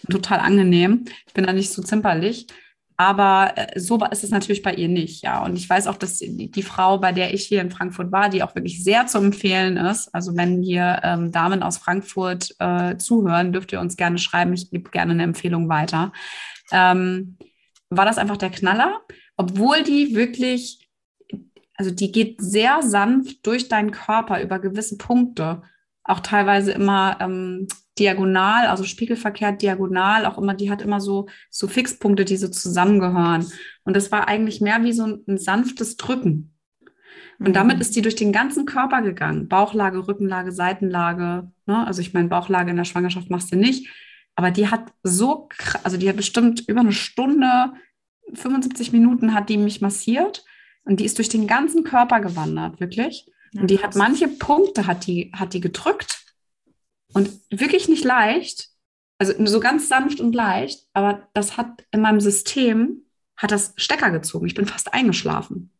[0.08, 1.06] und total angenehm.
[1.26, 2.48] Ich bin da nicht so zimperlich.
[2.96, 5.44] Aber äh, so ist es natürlich bei ihr nicht, ja.
[5.44, 8.30] Und ich weiß auch, dass die, die, Frau, bei der ich hier in Frankfurt war,
[8.30, 10.14] die auch wirklich sehr zu empfehlen ist.
[10.14, 14.54] Also wenn hier ähm, Damen aus Frankfurt äh, zuhören, dürft ihr uns gerne schreiben.
[14.54, 16.14] Ich gebe gerne eine Empfehlung weiter.
[16.72, 17.38] Ähm,
[17.90, 19.02] war das einfach der Knaller,
[19.38, 20.88] obwohl die wirklich,
[21.76, 25.64] also die geht sehr sanft durch deinen Körper über gewisse Punkte
[26.04, 31.68] auch teilweise immer ähm, diagonal, also spiegelverkehrt diagonal, auch immer, die hat immer so, so
[31.68, 33.46] Fixpunkte, die so zusammengehören.
[33.84, 36.56] Und das war eigentlich mehr wie so ein, ein sanftes Drücken.
[37.40, 37.54] Und mhm.
[37.54, 39.48] damit ist die durch den ganzen Körper gegangen.
[39.48, 41.52] Bauchlage, Rückenlage, Seitenlage.
[41.66, 41.88] Ne?
[41.88, 43.88] Also ich meine, Bauchlage in der Schwangerschaft machst du nicht.
[44.36, 45.50] Aber die hat so,
[45.84, 47.74] also die hat bestimmt über eine Stunde,
[48.34, 50.44] 75 Minuten hat die mich massiert.
[50.86, 53.30] Und die ist durch den ganzen Körper gewandert, wirklich.
[53.56, 56.24] Und die hat manche Punkte hat die, hat die gedrückt
[57.14, 58.70] und wirklich nicht leicht,
[59.20, 63.06] also so ganz sanft und leicht, aber das hat in meinem System,
[63.38, 64.48] hat das Stecker gezogen.
[64.48, 65.72] Ich bin fast eingeschlafen.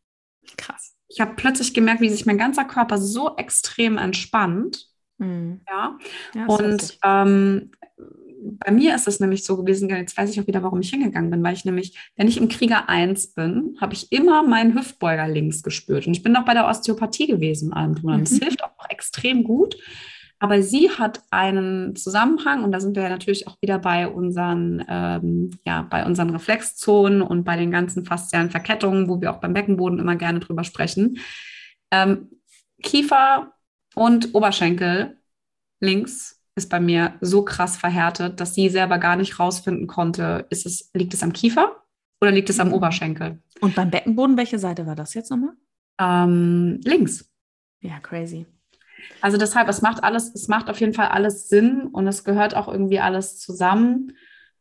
[0.58, 0.96] Krass.
[1.08, 4.88] Ich habe plötzlich gemerkt, wie sich mein ganzer Körper so extrem entspannt.
[5.18, 5.62] Mhm.
[5.68, 5.98] Ja.
[6.34, 7.72] ja und ähm,
[8.44, 11.32] bei mir ist es nämlich so gewesen, jetzt weiß ich auch wieder, warum ich hingegangen
[11.32, 15.28] bin, weil ich nämlich, wenn ich im Krieger 1 bin, habe ich immer meinen Hüftbeuger
[15.28, 16.08] links gespürt.
[16.08, 18.20] Und ich bin auch bei der Osteopathie gewesen, allem tun.
[18.20, 18.40] Das mhm.
[18.40, 19.76] hilft auch extrem gut.
[20.40, 24.84] Aber sie hat einen Zusammenhang, und da sind wir ja natürlich auch wieder bei unseren,
[24.90, 29.54] ähm, ja, bei unseren Reflexzonen und bei den ganzen faszialen Verkettungen, wo wir auch beim
[29.54, 31.20] Beckenboden immer gerne drüber sprechen.
[31.92, 32.30] Ähm,
[32.82, 33.54] Kiefer
[33.96, 35.18] und Oberschenkel
[35.80, 40.66] links ist bei mir so krass verhärtet, dass sie selber gar nicht rausfinden konnte, ist
[40.66, 41.84] es, liegt es am Kiefer
[42.22, 42.76] oder liegt es am mhm.
[42.76, 43.42] Oberschenkel?
[43.62, 45.54] Und beim Beckenboden, welche Seite war das jetzt nochmal?
[46.00, 47.30] Ähm, links.
[47.82, 48.46] Ja, crazy.
[49.22, 52.56] Also deshalb, es macht alles, es macht auf jeden Fall alles Sinn und es gehört
[52.56, 54.14] auch irgendwie alles zusammen.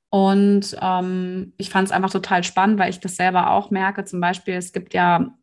[0.08, 4.04] Und ähm, ich fand es einfach total spannend, weil ich das selber auch merke.
[4.04, 5.34] Zum Beispiel, es gibt ja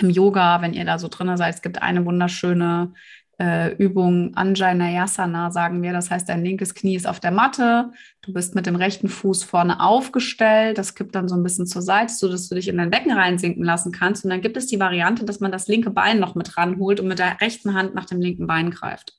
[0.00, 2.92] im Yoga, wenn ihr da so drin seid, es gibt eine wunderschöne
[3.38, 5.92] äh, Übung Anjanayasana, sagen wir.
[5.92, 7.90] Das heißt, dein linkes Knie ist auf der Matte,
[8.22, 11.82] du bist mit dem rechten Fuß vorne aufgestellt, das kippt dann so ein bisschen zur
[11.82, 14.24] Seite, sodass du dich in dein Becken reinsinken lassen kannst.
[14.24, 17.08] Und dann gibt es die Variante, dass man das linke Bein noch mit ranholt und
[17.08, 19.14] mit der rechten Hand nach dem linken Bein greift.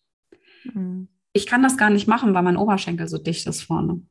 [0.63, 1.07] Mhm.
[1.33, 4.01] Ich kann das gar nicht machen, weil mein Oberschenkel so dicht ist vorne.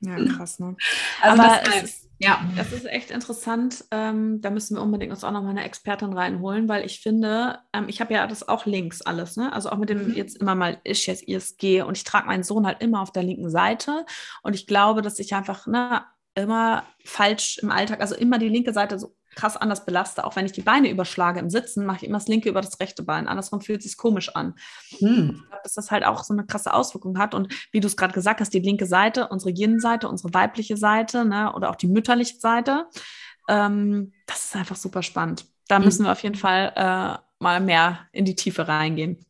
[0.00, 0.76] Ja, krass, ne?
[1.22, 3.84] Also Aber das heißt, ja, das ist echt interessant.
[3.92, 7.60] Ähm, da müssen wir unbedingt uns auch noch mal eine Expertin reinholen, weil ich finde,
[7.72, 9.52] ähm, ich habe ja das auch links alles, ne?
[9.52, 10.14] Also auch mit dem mhm.
[10.14, 13.22] jetzt immer mal ist jetzt ISG und ich trage meinen Sohn halt immer auf der
[13.22, 14.04] linken Seite
[14.42, 16.04] und ich glaube, dass ich einfach ne,
[16.34, 20.24] immer falsch im Alltag, also immer die linke Seite so krass anders belaste.
[20.24, 22.80] Auch wenn ich die Beine überschlage im Sitzen, mache ich immer das linke über das
[22.80, 23.28] rechte Bein.
[23.28, 24.54] Andersrum fühlt es sich komisch an.
[24.98, 25.30] Hm.
[25.32, 27.34] Ich glaube, dass das halt auch so eine krasse Auswirkung hat.
[27.34, 31.24] Und wie du es gerade gesagt hast, die linke Seite, unsere Yin-Seite, unsere weibliche Seite
[31.24, 32.86] ne, oder auch die mütterliche Seite,
[33.48, 35.46] ähm, das ist einfach super spannend.
[35.68, 35.84] Da hm.
[35.84, 39.24] müssen wir auf jeden Fall äh, mal mehr in die Tiefe reingehen.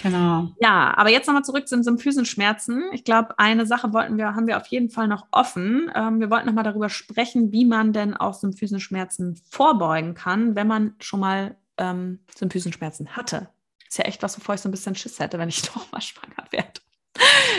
[0.00, 0.52] Genau.
[0.60, 2.84] Ja, aber jetzt nochmal zurück zu den Symphysenschmerzen.
[2.92, 5.90] Ich glaube, eine Sache wollten wir, haben wir auf jeden Fall noch offen.
[5.94, 10.94] Ähm, wir wollten nochmal darüber sprechen, wie man denn auch Symphysenschmerzen vorbeugen kann, wenn man
[11.00, 13.48] schon mal ähm, Symphysenschmerzen hatte.
[13.88, 16.00] Ist ja echt was, wovor ich so ein bisschen Schiss hätte, wenn ich doch mal
[16.00, 16.80] schwanger werde.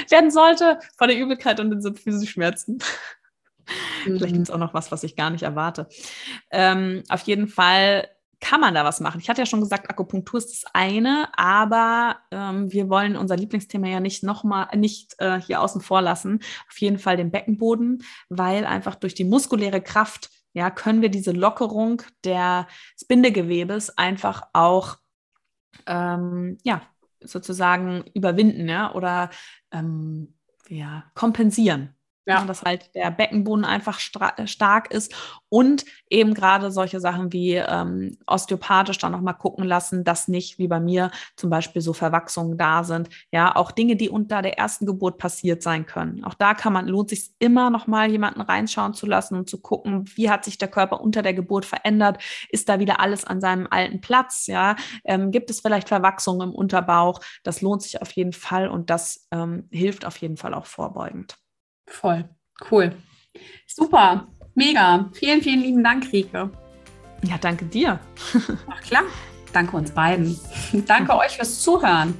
[0.10, 2.75] werden sollte vor der Übelkeit und den Symphysenschmerzen.
[4.06, 4.17] Mhm.
[4.17, 5.89] Vielleicht gibt es auch noch was, was ich gar nicht erwarte.
[6.52, 8.08] Ähm, auf jeden Fall
[8.39, 9.19] kann man da was machen?
[9.19, 13.88] Ich hatte ja schon gesagt, Akupunktur ist das eine, aber ähm, wir wollen unser Lieblingsthema
[13.88, 16.39] ja nicht nochmal, nicht äh, hier außen vor lassen.
[16.69, 21.32] Auf jeden Fall den Beckenboden, weil einfach durch die muskuläre Kraft, ja, können wir diese
[21.32, 22.65] Lockerung des
[23.08, 24.97] Bindegewebes einfach auch
[25.86, 26.82] ähm, ja,
[27.21, 29.30] sozusagen überwinden ja, oder
[29.71, 30.36] ähm,
[30.69, 31.95] ja, kompensieren.
[32.29, 32.45] Ja.
[32.45, 35.13] Dass halt der Beckenboden einfach stark ist
[35.49, 40.67] und eben gerade solche Sachen wie ähm, osteopathisch dann nochmal gucken lassen, dass nicht wie
[40.67, 43.09] bei mir zum Beispiel so Verwachsungen da sind.
[43.31, 46.23] Ja, auch Dinge, die unter der ersten Geburt passiert sein können.
[46.23, 50.05] Auch da kann man, lohnt sich immer nochmal jemanden reinschauen zu lassen und zu gucken,
[50.15, 52.21] wie hat sich der Körper unter der Geburt verändert?
[52.49, 54.45] Ist da wieder alles an seinem alten Platz?
[54.47, 57.21] Ja, ähm, gibt es vielleicht Verwachsungen im Unterbauch?
[57.43, 61.37] Das lohnt sich auf jeden Fall und das ähm, hilft auf jeden Fall auch vorbeugend.
[61.89, 62.30] Voll.
[62.69, 62.93] Cool.
[63.67, 64.28] Super.
[64.56, 65.10] Mega.
[65.13, 66.49] Vielen, vielen lieben Dank, Rike.
[67.23, 67.99] Ja, danke dir.
[68.69, 69.04] Ach klar.
[69.52, 70.39] Danke uns beiden.
[70.86, 72.13] danke euch fürs Zuhören.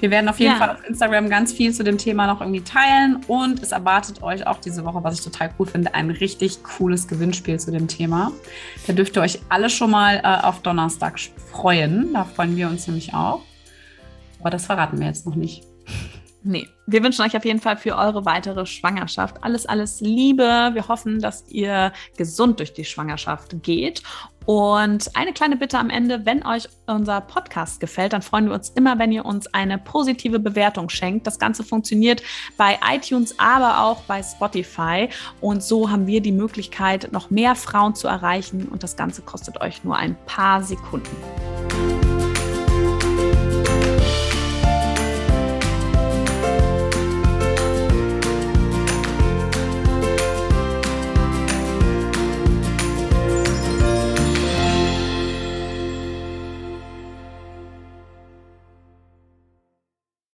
[0.00, 0.58] Wir werden auf jeden ja.
[0.58, 4.44] Fall auf Instagram ganz viel zu dem Thema noch irgendwie teilen und es erwartet euch
[4.48, 8.32] auch diese Woche, was ich total cool finde, ein richtig cooles Gewinnspiel zu dem Thema.
[8.88, 11.20] Da dürft ihr euch alle schon mal äh, auf Donnerstag
[11.52, 12.14] freuen.
[12.14, 13.42] Da freuen wir uns nämlich auch.
[14.40, 15.62] Aber das verraten wir jetzt noch nicht.
[16.44, 20.70] Nee, wir wünschen euch auf jeden Fall für eure weitere Schwangerschaft alles, alles Liebe.
[20.72, 24.02] Wir hoffen, dass ihr gesund durch die Schwangerschaft geht.
[24.44, 28.70] Und eine kleine Bitte am Ende, wenn euch unser Podcast gefällt, dann freuen wir uns
[28.70, 31.28] immer, wenn ihr uns eine positive Bewertung schenkt.
[31.28, 32.24] Das Ganze funktioniert
[32.56, 35.08] bei iTunes, aber auch bei Spotify.
[35.40, 38.66] Und so haben wir die Möglichkeit, noch mehr Frauen zu erreichen.
[38.66, 42.11] Und das Ganze kostet euch nur ein paar Sekunden.